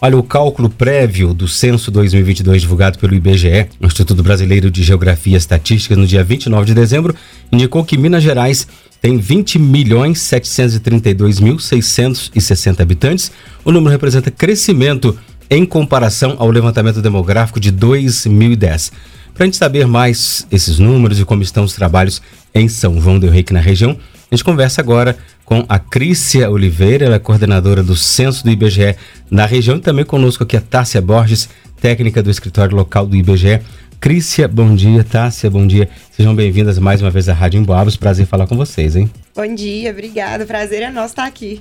[0.00, 5.36] Olha, o cálculo prévio do censo 2022 divulgado pelo IBGE, Instituto Brasileiro de Geografia e
[5.36, 7.16] Estatística, no dia 29 de dezembro,
[7.50, 8.68] indicou que Minas Gerais
[9.02, 13.32] tem 20 milhões 732 mil 660 habitantes.
[13.64, 15.18] O número representa crescimento
[15.50, 18.92] em comparação ao levantamento demográfico de 2010.
[19.34, 22.22] Para a gente saber mais esses números e como estão os trabalhos
[22.54, 23.98] em São João del Rei, na região,
[24.30, 28.94] a gente conversa agora com a Crícia Oliveira, ela é coordenadora do Censo do IBGE
[29.30, 31.48] na região, e também conosco aqui a Tássia Borges,
[31.80, 33.60] técnica do escritório local do IBGE.
[33.98, 35.02] Crícia, bom dia.
[35.02, 35.88] Tássia, bom dia.
[36.12, 37.96] Sejam bem-vindas mais uma vez à Rádio Emboabas.
[37.96, 39.10] Prazer falar com vocês, hein?
[39.34, 40.44] Bom dia, obrigada.
[40.44, 41.60] Prazer é nosso estar aqui.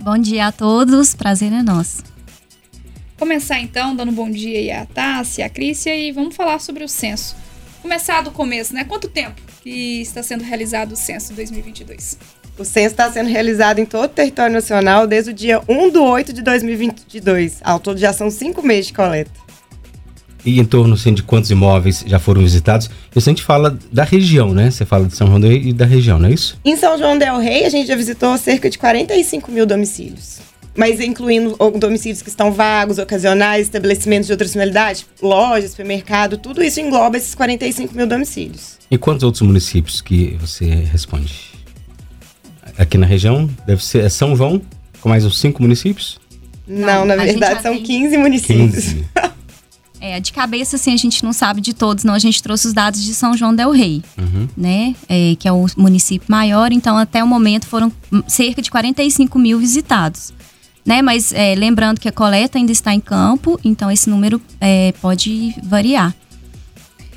[0.00, 2.04] Bom dia a todos, prazer é nosso.
[3.18, 6.88] Começar então dando bom dia aí a Tássia, a Crícia e vamos falar sobre o
[6.88, 7.34] censo.
[7.82, 8.84] Começar do começo, né?
[8.84, 12.18] Quanto tempo que está sendo realizado o censo 2022?
[12.58, 15.98] O censo está sendo realizado em todo o território nacional desde o dia 1 de
[15.98, 17.58] 8 de 2022.
[17.62, 19.30] Ao todo já são cinco meses de coleta.
[20.44, 22.88] E em torno assim, de quantos imóveis já foram visitados?
[23.14, 24.70] Isso a gente fala da região, né?
[24.70, 26.58] Você fala de São João del Rei e da região, não é isso?
[26.64, 30.38] Em São João del Rei, a gente já visitou cerca de 45 mil domicílios
[30.76, 36.80] mas incluindo domicílios que estão vagos, ocasionais, estabelecimentos de outra finalidade, lojas, supermercado, tudo isso
[36.80, 38.78] engloba esses 45 mil domicílios.
[38.90, 41.34] E quantos outros municípios que você responde?
[42.76, 44.62] Aqui na região, deve ser é São João,
[45.00, 46.18] com mais uns cinco municípios?
[46.66, 48.84] Não, na verdade são 15 municípios.
[48.84, 49.04] 15.
[50.00, 52.14] É, de cabeça, assim, a gente não sabe de todos, não.
[52.14, 54.48] A gente trouxe os dados de São João del Rei, uhum.
[54.56, 54.94] né?
[55.08, 56.70] É, que é o município maior.
[56.70, 57.92] Então, até o momento, foram
[58.28, 60.32] cerca de 45 mil visitados
[60.88, 61.02] né?
[61.02, 65.54] Mas é, lembrando que a coleta ainda está em campo, então esse número é, pode
[65.62, 66.14] variar.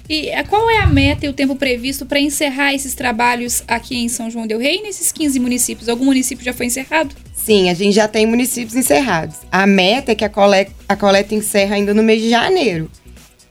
[0.10, 3.96] E é, qual é a meta e o tempo previsto para encerrar esses trabalhos aqui
[3.96, 5.88] em São João del Rei, nesses 15 municípios?
[5.88, 7.16] Algum município já foi encerrado?
[7.34, 9.38] Sim, a gente já tem municípios encerrados.
[9.50, 12.92] A meta é que a coleta, a coleta encerra ainda no mês de janeiro.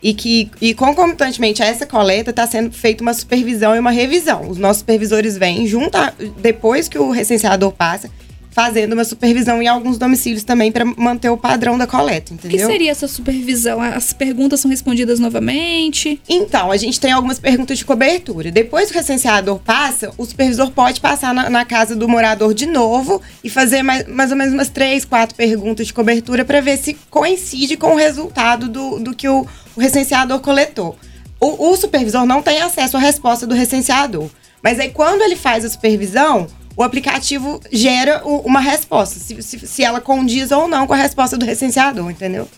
[0.02, 4.50] E que, e concomitantemente a essa coleta, está sendo feita uma supervisão e uma revisão.
[4.50, 8.10] Os nossos supervisores vêm junto, a, depois que o recenseador passa,
[8.50, 12.58] fazendo uma supervisão em alguns domicílios também para manter o padrão da coleta, entendeu?
[12.58, 13.80] O que seria essa supervisão?
[13.80, 16.20] As perguntas são respondidas novamente?
[16.28, 18.50] Então, a gente tem algumas perguntas de cobertura.
[18.50, 22.66] Depois que o recenseador passa, o supervisor pode passar na, na casa do morador de
[22.66, 26.76] novo e fazer mais, mais ou menos umas três, quatro perguntas de cobertura para ver
[26.76, 29.46] se coincide com o resultado do, do que o,
[29.76, 30.98] o recenseador coletou.
[31.38, 34.28] O, o supervisor não tem acesso à resposta do recenseador.
[34.62, 36.46] Mas aí, quando ele faz a supervisão,
[36.80, 41.36] o aplicativo gera uma resposta, se, se, se, ela condiz ou não com a resposta
[41.36, 42.48] do recenseador, entendeu?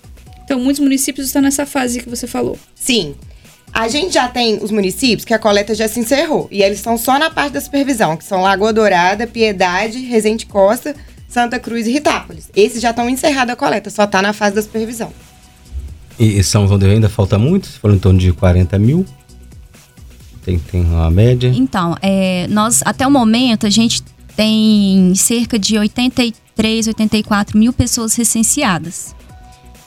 [0.44, 2.56] Então, muitos municípios estão nessa fase que você falou.
[2.72, 3.16] Sim.
[3.72, 6.46] A gente já tem os municípios que a coleta já se encerrou.
[6.52, 10.94] E eles estão só na parte da supervisão, que são Lagoa Dourada, Piedade, Resende Costa,
[11.26, 12.48] Santa Cruz e Ritápolis.
[12.54, 15.12] Esses já estão encerrados a coleta, só está na fase da supervisão.
[16.16, 17.66] E São João de ainda falta muito?
[17.66, 19.04] Você falou em torno de 40 mil?
[20.44, 21.52] Tem, tem uma média?
[21.54, 24.02] Então, é, nós, até o momento, a gente
[24.36, 29.14] tem cerca de 83, 84 mil pessoas recenseadas.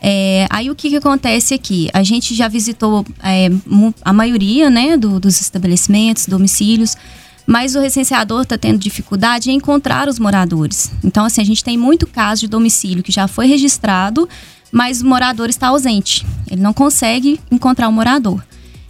[0.01, 1.89] É, aí o que, que acontece aqui?
[1.93, 3.49] A gente já visitou é,
[4.03, 6.95] a maioria né, do, dos estabelecimentos, domicílios,
[7.47, 10.91] mas o recenseador está tendo dificuldade em encontrar os moradores.
[11.03, 14.27] Então, assim, a gente tem muito caso de domicílio que já foi registrado,
[14.71, 16.25] mas o morador está ausente.
[16.49, 18.43] Ele não consegue encontrar o morador.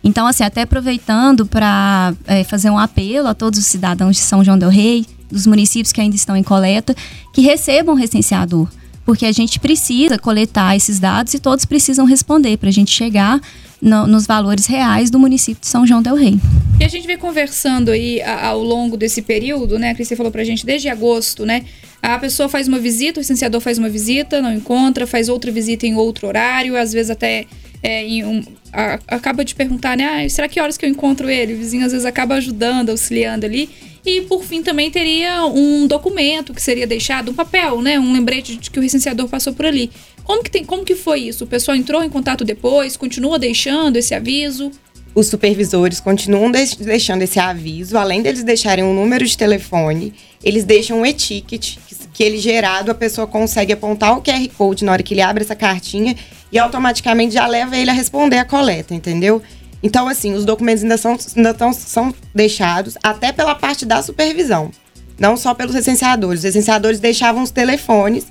[0.04, 4.44] Então, assim, até aproveitando para é, fazer um apelo a todos os cidadãos de São
[4.44, 6.96] João del Rei, dos municípios que ainda estão em coleta,
[7.34, 8.68] que recebam recenseador.
[9.06, 13.40] Porque a gente precisa coletar esses dados e todos precisam responder para a gente chegar
[13.82, 16.40] no, nos valores reais do município de São João del Rei.
[16.80, 19.92] E a gente vem conversando aí ao longo desse período, né?
[19.92, 21.66] A Cris falou para a gente desde agosto, né?
[22.02, 25.86] A pessoa faz uma visita, o licenciador faz uma visita, não encontra, faz outra visita
[25.86, 27.46] em outro horário, às vezes até
[27.86, 30.26] é, um, a, acaba de perguntar, né?
[30.26, 31.54] Ah, será que horas que eu encontro ele?
[31.54, 33.70] O vizinho às vezes acaba ajudando, auxiliando ali.
[34.04, 38.00] E por fim também teria um documento que seria deixado, um papel, né?
[38.00, 39.92] Um lembrete de que o recenseador passou por ali.
[40.24, 41.44] Como que, tem, como que foi isso?
[41.44, 44.72] O pessoal entrou em contato depois, continua deixando esse aviso?
[45.14, 50.14] Os supervisores continuam deixando esse aviso, além deles deixarem um número de telefone,
[50.44, 54.84] eles deixam um etiquete que, que ele gerado, a pessoa consegue apontar o QR Code
[54.84, 56.16] na hora que ele abre essa cartinha
[56.52, 59.42] e automaticamente já leva ele a responder a coleta, entendeu?
[59.82, 64.72] Então, assim, os documentos ainda são, ainda tão, são deixados até pela parte da supervisão,
[65.20, 66.40] não só pelos recenseadores.
[66.40, 68.28] Os recenseadores deixavam os telefones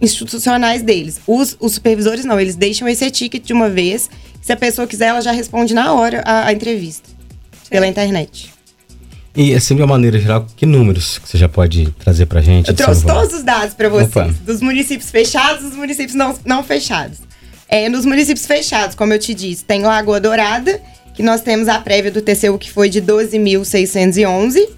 [0.00, 1.20] institucionais deles.
[1.26, 4.10] Os, os supervisores não, eles deixam esse ticket de uma vez
[4.46, 7.08] se a pessoa quiser, ela já responde na hora a, a entrevista.
[7.68, 8.54] Pela internet.
[9.34, 12.68] E assim, de uma maneira geral, que números que você já pode trazer pra gente?
[12.68, 14.34] Eu de trouxe todos os dados para vocês, Opa.
[14.44, 17.18] dos municípios fechados e dos municípios não, não fechados.
[17.68, 20.80] É, nos municípios fechados, como eu te disse, tem Lagoa Dourada,
[21.14, 24.68] que nós temos a prévia do TCU que foi de 12.611.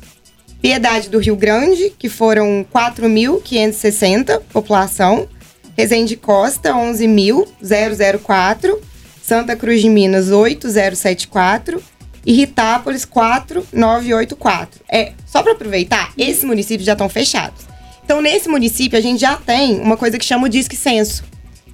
[0.61, 5.29] Piedade do Rio Grande, que foram 4.560 população.
[5.77, 8.79] Resende Costa, 11.004.
[9.23, 11.81] Santa Cruz de Minas, 8.074.
[12.27, 14.69] E Ritápolis, 4.984.
[14.89, 17.67] É, só para aproveitar, esses municípios já estão fechados.
[18.05, 21.23] Então, nesse município, a gente já tem uma coisa que chama o Disque Censo,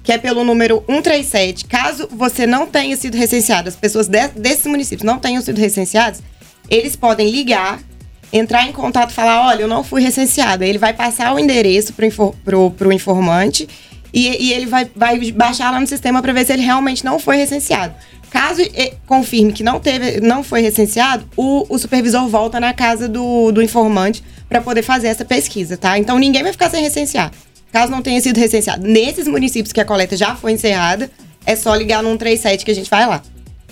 [0.05, 1.65] que é pelo número 137.
[1.65, 6.21] Caso você não tenha sido recenseado, as pessoas de- desses municípios não tenham sido recenseados,
[6.69, 7.79] eles podem ligar,
[8.31, 10.63] entrar em contato falar: olha, eu não fui recenseado.
[10.63, 11.93] Ele vai passar o endereço
[12.43, 13.67] pro, pro informante
[14.13, 17.19] e, e ele vai, vai baixar lá no sistema para ver se ele realmente não
[17.19, 17.93] foi recenseado.
[18.29, 18.61] Caso
[19.07, 23.61] confirme que não teve, não foi recenseado, o, o supervisor volta na casa do, do
[23.61, 25.97] informante para poder fazer essa pesquisa, tá?
[25.97, 27.31] Então ninguém vai ficar sem recensear.
[27.75, 31.11] Caso não tenha sido recenseado, nesses municípios que a coleta já foi encerrada,
[31.45, 33.21] é só ligar no 137 que a gente vai lá.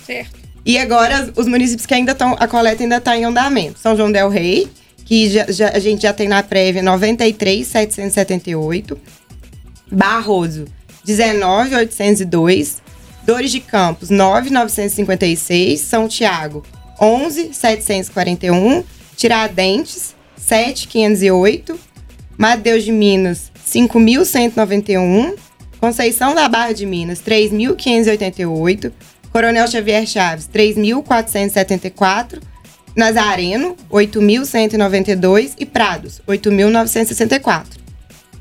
[0.04, 0.38] Certo.
[0.62, 3.78] E agora, os municípios que ainda estão, a coleta ainda está em andamento.
[3.78, 4.68] São João del Rei,
[5.06, 9.00] que já, já- a gente já tem na prévia 93,778.
[9.90, 10.66] Barroso,
[11.06, 12.82] 19,802.
[13.22, 15.80] Dores de Campos, 9,956.
[15.80, 16.62] São Tiago,
[17.00, 18.84] 11,741.
[19.16, 21.80] Tiradentes, 7,508.
[22.36, 25.34] Mateus de Minas, 5.191.
[25.80, 28.92] Conceição da Barra de Minas, 3.588.
[29.32, 32.40] Coronel Xavier Chaves, 3.474.
[32.96, 35.54] Nazareno, 8.192.
[35.58, 37.64] E Prados, 8.964.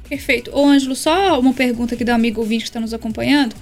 [0.07, 0.51] Perfeito.
[0.53, 3.55] Ô, Ângelo, só uma pergunta aqui do amigo ouvinte que está nos acompanhando.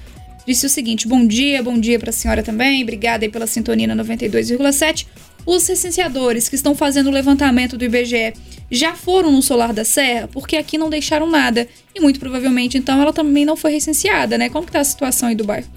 [0.46, 2.84] Disse o seguinte: bom dia, bom dia para a senhora também.
[2.84, 5.06] Obrigada aí pela sintonia na 92,7.
[5.46, 8.34] Os recenseadores que estão fazendo o levantamento do IBGE
[8.70, 10.30] já foram no Solar da Serra?
[10.32, 11.68] Porque aqui não deixaram nada.
[11.94, 14.50] E muito provavelmente, então, ela também não foi recenseada, né?
[14.50, 15.68] Como que tá a situação aí do bairro?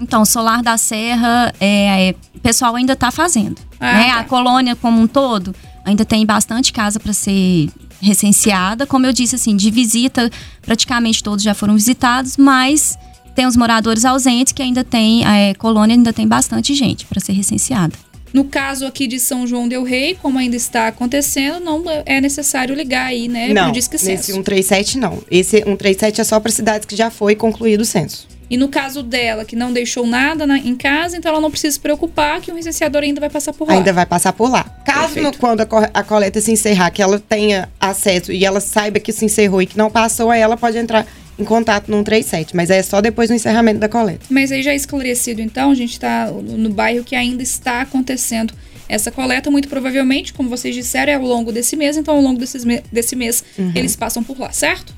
[0.00, 3.56] Então, Solar da Serra, é, é, o pessoal ainda está fazendo.
[3.80, 4.08] Ah, né?
[4.08, 4.20] tá.
[4.20, 5.54] A colônia como um todo
[5.84, 7.70] ainda tem bastante casa para ser
[8.00, 8.86] recenseada.
[8.86, 10.30] Como eu disse, assim, de visita,
[10.60, 12.98] praticamente todos já foram visitados, mas
[13.34, 17.20] tem os moradores ausentes que ainda tem, a é, colônia ainda tem bastante gente para
[17.20, 17.94] ser recenseada.
[18.36, 22.74] No caso aqui de São João del Rei, como ainda está acontecendo, não é necessário
[22.74, 23.48] ligar aí, né?
[23.48, 24.32] não, pro Disque nesse Censo.
[24.32, 25.22] 137 não.
[25.30, 28.28] Esse 137 é só para cidades que já foi concluído o censo.
[28.50, 31.72] E no caso dela, que não deixou nada na- em casa, então ela não precisa
[31.72, 33.72] se preocupar que o recenseador ainda vai passar por lá.
[33.74, 34.64] Ainda vai passar por lá.
[34.84, 39.00] Caso no- quando a, a coleta se encerrar, que ela tenha acesso e ela saiba
[39.00, 41.06] que se encerrou e que não passou, aí ela pode entrar
[41.38, 44.24] em contato no 137, mas é só depois do encerramento da coleta.
[44.30, 48.54] Mas aí já esclarecido, então, a gente está no bairro que ainda está acontecendo
[48.88, 49.50] essa coleta.
[49.50, 52.82] Muito provavelmente, como vocês disseram, é ao longo desse mês, então ao longo desses me-
[52.90, 53.72] desse mês Uhum.
[53.74, 54.94] eles passam por lá, certo?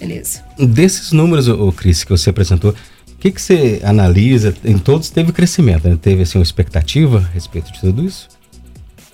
[0.00, 0.42] Beleza.
[0.58, 4.52] Desses números, ô, Cris, que você apresentou, o que, que você analisa?
[4.64, 5.96] Em todos teve crescimento, né?
[6.00, 8.28] Teve assim, uma expectativa a respeito de tudo isso?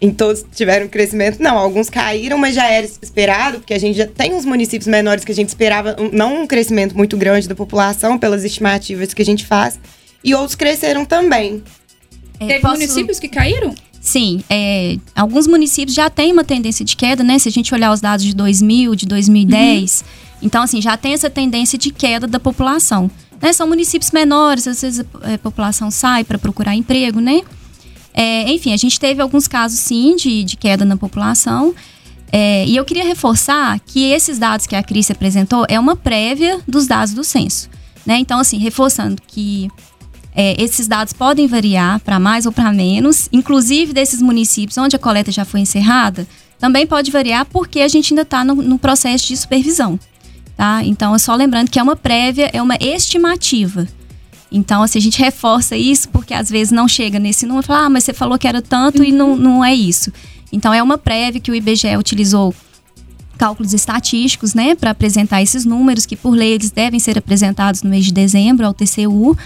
[0.00, 1.40] Em todos tiveram crescimento?
[1.42, 5.24] Não, alguns caíram, mas já era esperado, porque a gente já tem uns municípios menores
[5.24, 9.20] que a gente esperava, um- não um crescimento muito grande da população, pelas estimativas que
[9.22, 9.78] a gente faz,
[10.22, 11.62] e outros cresceram também.
[12.38, 13.74] É, Teve posso- municípios que caíram?
[14.00, 17.36] Sim, é, alguns municípios já têm uma tendência de queda, né?
[17.40, 20.04] Se a gente olhar os dados de 2000, de 2010,
[20.40, 23.10] então assim, já tem essa tendência de queda da população.
[23.42, 23.52] Né?
[23.52, 27.42] São municípios menores, às vezes a, a população sai para procurar emprego, né?
[28.20, 31.72] É, enfim, a gente teve alguns casos sim de, de queda na população.
[32.32, 36.60] É, e eu queria reforçar que esses dados que a Cris apresentou é uma prévia
[36.66, 37.70] dos dados do censo.
[38.04, 38.18] Né?
[38.18, 39.70] Então, assim, reforçando que
[40.34, 44.98] é, esses dados podem variar para mais ou para menos, inclusive desses municípios onde a
[44.98, 46.26] coleta já foi encerrada,
[46.58, 49.96] também pode variar porque a gente ainda está no, no processo de supervisão.
[50.56, 50.80] Tá?
[50.82, 53.86] Então, é só lembrando que é uma prévia, é uma estimativa.
[54.50, 57.86] Então, assim, a gente reforça isso porque às vezes não chega nesse número e fala,
[57.86, 60.12] ah, mas você falou que era tanto e não, não é isso.
[60.50, 62.54] Então, é uma prévia que o IBGE utilizou
[63.36, 67.90] cálculos estatísticos, né, para apresentar esses números que por lei eles devem ser apresentados no
[67.90, 69.36] mês de dezembro ao TCU.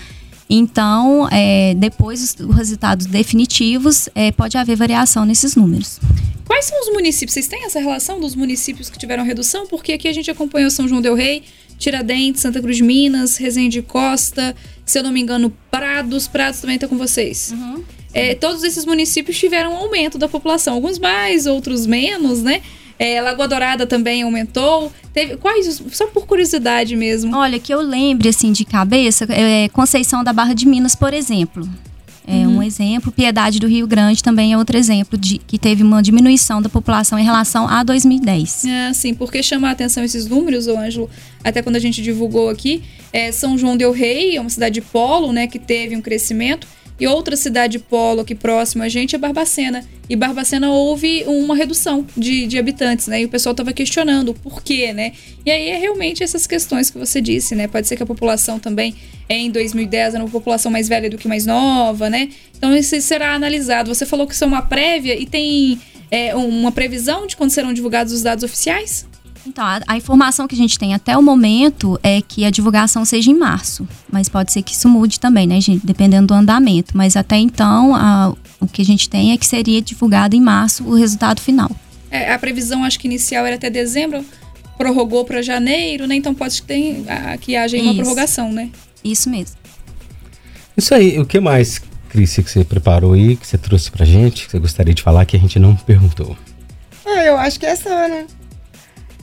[0.49, 6.01] Então, é, depois os, os resultados definitivos, é, pode haver variação nesses números.
[6.47, 7.33] Quais são os municípios?
[7.33, 9.67] Vocês têm essa relação dos municípios que tiveram redução?
[9.67, 11.43] Porque aqui a gente acompanhou São João del Rei,
[11.83, 14.55] Tiradentes, Santa Cruz de Minas, Resende Costa,
[14.87, 16.29] se eu não me engano, Prados.
[16.29, 17.53] Prados também está com vocês.
[18.15, 22.63] É, todos esses municípios tiveram um aumento da população, alguns mais, outros menos, né?
[22.99, 24.93] É, Lagoa Dourada também aumentou.
[25.13, 25.83] Teve quais?
[25.91, 27.35] Só por curiosidade mesmo.
[27.37, 31.69] Olha, que eu lembre, assim, de cabeça, é, Conceição da Barra de Minas, por exemplo.
[32.27, 32.59] É uhum.
[32.59, 33.11] um exemplo.
[33.11, 37.19] Piedade do Rio Grande também é outro exemplo de que teve uma diminuição da população
[37.19, 38.65] em relação a 2010.
[38.65, 41.11] É, sim, porque chama a atenção esses números, o Ângelo,
[41.43, 45.33] até quando a gente divulgou aqui, é, São João del Rei é uma cidade polo,
[45.33, 46.67] né, que teve um crescimento
[47.01, 49.85] e outra cidade polo aqui próximo a gente é Barbacena.
[50.09, 53.23] E Barbacena houve uma redução de, de habitantes, né?
[53.23, 55.13] E o pessoal estava questionando o porquê, né?
[55.45, 57.67] E aí é realmente essas questões que você disse, né?
[57.67, 58.95] Pode ser que a população também,
[59.29, 62.29] em 2010, era uma população mais velha do que mais nova, né?
[62.57, 63.93] Então isso será analisado.
[63.93, 65.81] Você falou que isso é uma prévia e tem
[66.11, 69.07] é, uma previsão de quando serão divulgados os dados oficiais?
[69.47, 73.05] Então, a, a, informação que a gente tem até o momento é que a divulgação
[73.05, 73.87] seja em março.
[74.11, 75.85] Mas pode ser que isso mude também, né, gente?
[75.85, 76.97] Dependendo do andamento.
[76.97, 80.85] Mas até então, a, o que a gente tem é que seria divulgado em março
[80.85, 81.71] o resultado final.
[82.11, 84.25] É, a previsão, acho que inicial era até dezembro,
[84.79, 86.15] prorrogou para janeiro, né?
[86.15, 88.71] Então pode ter, a, que haja uma prorrogação, né?
[89.03, 89.57] Isso mesmo.
[90.77, 94.47] Isso aí, o que mais, Cris, que você preparou aí, que você trouxe pra gente,
[94.47, 96.37] que você gostaria de falar que a gente não perguntou?
[97.05, 98.27] Ah, eu acho que é só, né?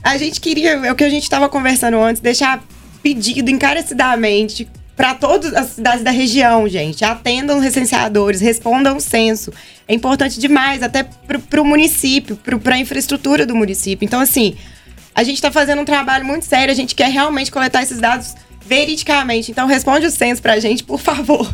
[0.02, 2.62] A gente queria, é o que a gente estava conversando antes, deixar
[3.02, 7.04] pedido encarecidamente para todas as cidades da região, gente.
[7.04, 9.52] Atendam recenseadores, respondam o censo.
[9.88, 14.04] É importante demais, até para o município, para a infraestrutura do município.
[14.04, 14.56] Então, assim,
[15.14, 18.34] a gente está fazendo um trabalho muito sério, a gente quer realmente coletar esses dados
[18.66, 19.50] veridicamente.
[19.50, 21.50] Então, responde o censo para a gente, por favor.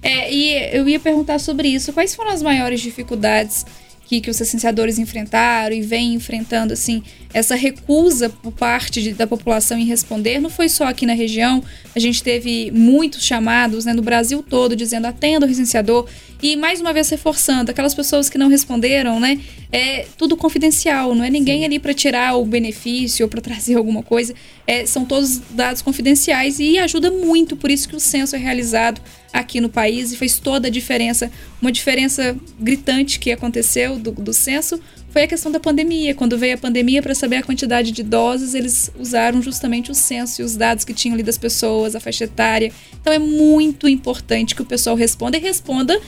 [0.00, 1.92] É, e eu ia perguntar sobre isso.
[1.92, 3.66] Quais foram as maiores dificuldades
[4.08, 7.02] que, que os licenciadores enfrentaram e vêm enfrentando, assim,
[7.34, 10.40] essa recusa por parte de, da população em responder.
[10.40, 11.62] Não foi só aqui na região,
[11.94, 16.08] a gente teve muitos chamados né, no Brasil todo dizendo atenda o licenciador.
[16.40, 19.40] E mais uma vez reforçando, aquelas pessoas que não responderam, né?
[19.72, 21.64] É tudo confidencial, não é ninguém Sim.
[21.64, 24.34] ali para tirar o benefício ou para trazer alguma coisa.
[24.66, 29.00] É, são todos dados confidenciais e ajuda muito, por isso que o censo é realizado
[29.32, 31.30] aqui no país e fez toda a diferença.
[31.60, 34.80] Uma diferença gritante que aconteceu do, do censo
[35.10, 36.14] foi a questão da pandemia.
[36.14, 40.40] Quando veio a pandemia, para saber a quantidade de doses, eles usaram justamente o censo
[40.40, 42.72] e os dados que tinham ali das pessoas, a faixa etária.
[43.00, 46.00] Então é muito importante que o pessoal responda e responda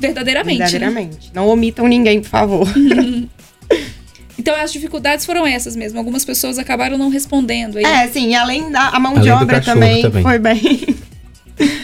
[0.00, 0.58] verdadeiramente.
[0.58, 1.26] Verdadeiramente.
[1.26, 1.32] Né?
[1.34, 2.68] Não omitam ninguém, por favor.
[4.40, 5.98] Então as dificuldades foram essas mesmo.
[5.98, 7.76] Algumas pessoas acabaram não respondendo.
[7.76, 7.84] Aí.
[7.84, 8.34] É, sim.
[8.34, 10.96] Além da a mão além de obra também, também, foi bem.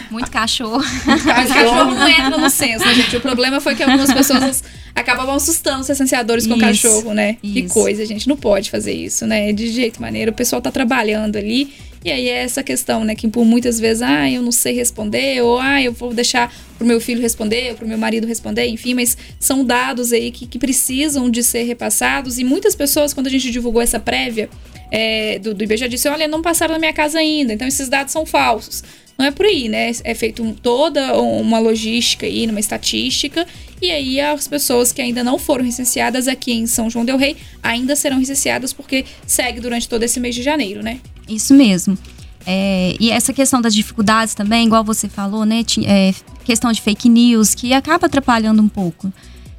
[0.09, 0.83] Muito cachorro.
[1.05, 1.21] Mas
[1.53, 3.15] cachorro não entra no senso, né, gente?
[3.15, 4.63] O problema foi que algumas pessoas
[4.95, 7.37] acabavam assustando os licenciadores com isso, cachorro, né?
[7.43, 7.53] Isso.
[7.53, 8.27] Que coisa, gente.
[8.27, 9.53] Não pode fazer isso, né?
[9.53, 10.31] De jeito maneira.
[10.31, 11.71] O pessoal tá trabalhando ali.
[12.03, 13.15] E aí é essa questão, né?
[13.15, 16.85] Que por muitas vezes, ah, eu não sei responder, ou ah, eu vou deixar pro
[16.85, 20.59] meu filho responder, ou pro meu marido responder, enfim, mas são dados aí que, que
[20.59, 22.37] precisam de ser repassados.
[22.37, 24.49] E muitas pessoas, quando a gente divulgou essa prévia
[24.91, 28.13] é, do, do IBGE, disse: olha, não passaram na minha casa ainda, então esses dados
[28.13, 28.83] são falsos.
[29.17, 29.91] Não é por aí, né?
[30.03, 33.47] É feito toda uma logística aí, numa estatística,
[33.81, 37.35] e aí as pessoas que ainda não foram recenseadas aqui em São João del Rei
[37.63, 40.99] ainda serão recenseadas porque segue durante todo esse mês de janeiro, né?
[41.27, 41.97] Isso mesmo.
[42.45, 45.65] É, e essa questão das dificuldades também, igual você falou, né?
[45.85, 46.13] É,
[46.45, 49.11] questão de fake news, que acaba atrapalhando um pouco.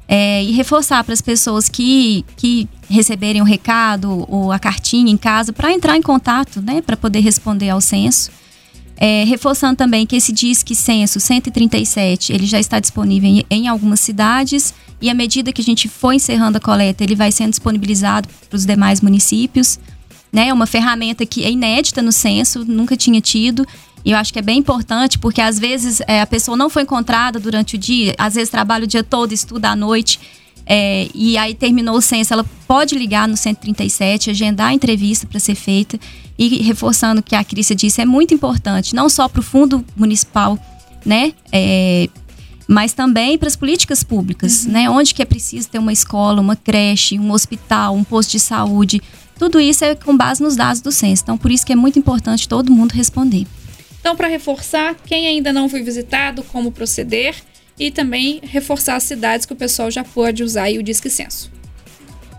[0.07, 5.17] É, e reforçar para as pessoas que, que receberem o recado ou a cartinha em
[5.17, 6.81] casa para entrar em contato, né?
[6.81, 8.31] Para poder responder ao censo.
[8.97, 14.01] É, reforçando também que esse Disque Censo 137, ele já está disponível em, em, algumas
[14.01, 18.27] cidades e à medida que a gente for encerrando a coleta, ele vai sendo disponibilizado
[18.49, 19.79] para os demais municípios.
[20.31, 20.49] Né?
[20.49, 23.65] É uma ferramenta que é inédita no censo, nunca tinha tido.
[24.03, 26.83] E eu acho que é bem importante, porque às vezes é, a pessoa não foi
[26.83, 30.19] encontrada durante o dia, às vezes trabalha o dia todo, estuda à noite.
[30.65, 35.39] É, e aí terminou o censo, ela pode ligar no 137, agendar a entrevista para
[35.39, 35.99] ser feita.
[36.37, 39.83] E reforçando o que a Crícia disse, é muito importante, não só para o fundo
[39.97, 40.57] municipal,
[41.05, 41.33] né?
[41.51, 42.07] É,
[42.65, 44.71] mas também para as políticas públicas, uhum.
[44.71, 44.89] né?
[44.89, 49.01] Onde que é preciso ter uma escola, uma creche, um hospital, um posto de saúde.
[49.39, 51.23] Tudo isso é com base nos dados do censo.
[51.23, 53.47] Então, por isso que é muito importante todo mundo responder.
[54.01, 57.35] Então, para reforçar, quem ainda não foi visitado, como proceder
[57.79, 61.49] e também reforçar as cidades que o pessoal já pode usar o Disque Censo.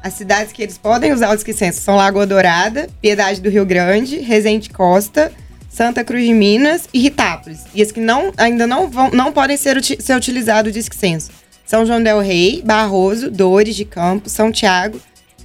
[0.02, 3.64] As cidades que eles podem usar o Disque Censo são Lagoa Dourada, Piedade do Rio
[3.64, 5.32] Grande, Resende Costa,
[5.70, 7.60] Santa Cruz de Minas e Ritápolis.
[7.74, 11.30] E as que não, ainda não, vão, não podem ser, ser utilizado o Disque Censo
[11.70, 15.00] são João del Rei, Barroso, Dores de Campos, São Tiago,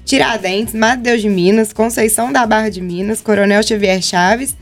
[0.05, 4.55] Tiradentes, Mato Deus de Minas, Conceição da Barra de Minas, Coronel Xavier Chaves,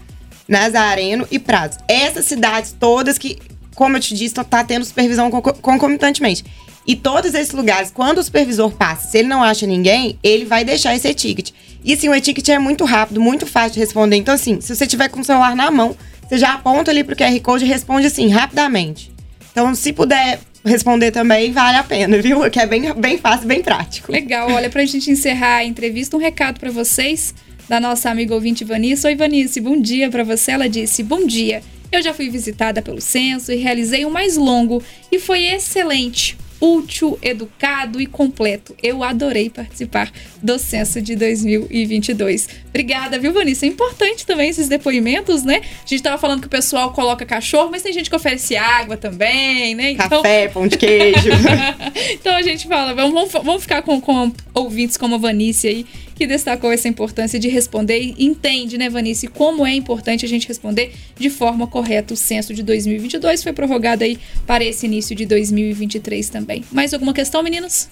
[0.47, 1.77] Nazareno e Prados.
[1.87, 3.37] Essas cidades todas que,
[3.75, 6.45] como eu te disse, tá tendo supervisão concomitantemente.
[6.87, 10.63] E todos esses lugares, quando o supervisor passa, se ele não acha ninguém, ele vai
[10.63, 11.51] deixar esse ticket.
[11.83, 14.15] E assim, o ticket é muito rápido, muito fácil de responder.
[14.15, 15.95] Então, assim, se você tiver com o celular na mão,
[16.27, 19.11] você já aponta ali pro QR Code e responde assim, rapidamente.
[19.51, 22.49] Então, se puder responder também, vale a pena, viu?
[22.49, 24.11] Que é bem, bem fácil, bem prático.
[24.11, 24.51] Legal.
[24.51, 27.33] Olha, pra gente encerrar a entrevista, um recado para vocês
[27.67, 29.07] da nossa amiga ouvinte Vanice.
[29.07, 30.51] Oi, Vanice, bom dia para você.
[30.51, 31.61] Ela disse: Bom dia.
[31.91, 36.35] Eu já fui visitada pelo censo e realizei o um mais longo e foi excelente
[36.63, 38.73] útil, educado e completo.
[38.81, 40.09] Eu adorei participar
[40.41, 42.47] do censo de 2022.
[42.69, 43.65] Obrigada, viu, Vanessa?
[43.65, 45.61] É importante também esses depoimentos, né?
[45.83, 48.95] A gente tava falando que o pessoal coloca cachorro, mas tem gente que oferece água
[48.95, 49.91] também, né?
[49.91, 50.21] Então...
[50.21, 51.29] Café, pão de queijo.
[52.13, 56.27] então a gente fala, vamos, vamos ficar com, com ouvintes como a Vanice aí, que
[56.27, 60.93] destacou essa importância de responder e entende, né, Vanice, como é importante a gente responder
[61.17, 63.43] de forma correta o censo de 2022.
[63.43, 66.63] Foi prorrogado aí para esse início de 2023 também.
[66.71, 67.89] Mais alguma questão, meninos?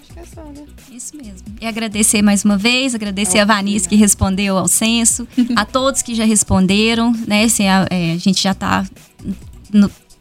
[0.00, 0.66] Acho que é só, né?
[0.90, 1.46] Isso mesmo.
[1.60, 6.14] E agradecer mais uma vez, agradecer a Vanice que respondeu ao censo, a todos que
[6.14, 7.48] já responderam, né?
[7.48, 8.86] Se a, é, a gente já está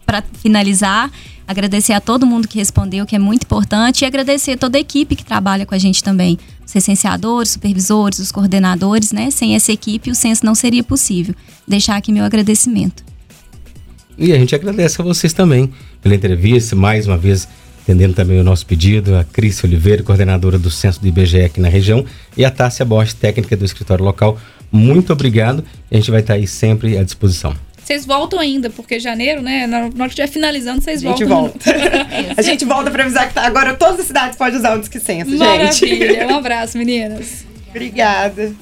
[0.06, 1.12] para finalizar.
[1.48, 5.16] Agradecer a todo mundo que respondeu, que é muito importante, e agradecer toda a equipe
[5.16, 6.40] que trabalha com a gente também.
[6.66, 9.30] Os licenciadores, supervisores, os coordenadores, né?
[9.30, 11.36] Sem essa equipe, o censo não seria possível.
[11.68, 13.04] Deixar aqui meu agradecimento.
[14.18, 15.72] E a gente agradece a vocês também
[16.02, 17.48] pela entrevista, mais uma vez
[17.84, 21.70] atendendo também o nosso pedido, a Cris Oliveira, coordenadora do Censo do IBGE aqui na
[21.70, 22.04] região,
[22.36, 24.40] e a Tássia Bosch, técnica do escritório local.
[24.72, 25.64] Muito obrigado.
[25.92, 27.56] A gente vai estar aí sempre à disposição.
[27.86, 29.68] Vocês voltam ainda, porque janeiro, né?
[29.68, 31.28] Na hora que estiver finalizando, vocês voltam.
[31.28, 31.60] Volta.
[32.36, 35.00] a gente volta para avisar que tá, agora todas as cidades podem usar o Disque
[35.00, 35.38] Censo, gente.
[35.38, 36.28] Maravilha.
[36.28, 37.46] Um abraço, meninas.
[37.70, 38.56] Obrigada.